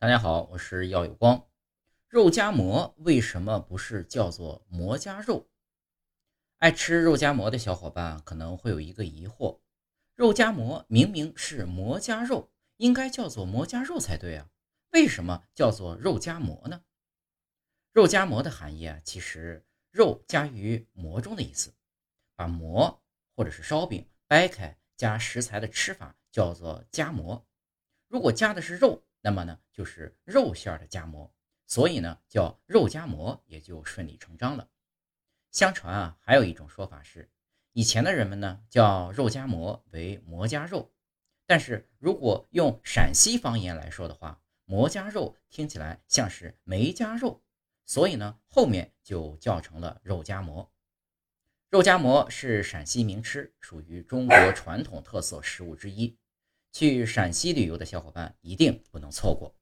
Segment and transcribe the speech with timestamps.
[0.00, 1.44] 大家好，我是耀有光。
[2.06, 5.48] 肉夹馍为什么不是叫做馍夹肉？
[6.58, 9.58] 爱吃肉夹馍的小伙伴可能会有一个疑惑：
[10.14, 14.48] 肉夹馍明明是馍夹肉，应该叫做馍夹肉才对啊，
[14.92, 16.84] 为什么叫做肉夹馍呢？
[17.92, 21.74] 肉夹馍的含义啊，其实肉夹于馍中的意思，
[22.36, 23.02] 把馍
[23.34, 27.44] 或者是烧饼掰开加食材的吃法叫做夹馍。
[28.06, 29.02] 如果夹的是肉。
[29.28, 31.30] 那么呢，就是肉馅的夹馍，
[31.66, 34.66] 所以呢叫肉夹馍，也就顺理成章了。
[35.50, 37.30] 相传啊，还有一种说法是，
[37.74, 40.90] 以前的人们呢叫肉夹馍为馍夹肉，
[41.44, 47.42] 但是如果用陕西方言来说的话，馍夹肉听起来像是没夹肉，
[47.84, 50.72] 所以呢后面就叫成了肉夹馍。
[51.68, 56.16] 肉夹馍是陕西名吃，属于中国传统特色食物之一。
[56.72, 59.57] 去陕西旅游的小伙伴一定不能错过。